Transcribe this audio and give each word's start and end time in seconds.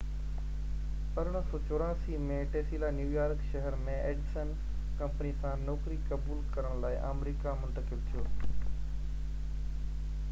1884 1.23 2.15
۾ 2.29 2.39
Tesla 2.55 2.89
New York 3.01 3.43
شهر 3.51 3.77
۾ 3.91 3.99
Edison 4.07 4.55
company 5.03 5.35
سان 5.45 5.63
نوڪري 5.69 6.01
قبول 6.09 6.43
ڪرڻ 6.57 6.83
لاءِ 6.87 6.99
آمريڪا 7.13 7.57
منتقل 7.63 8.05
ٿيو 8.11 8.27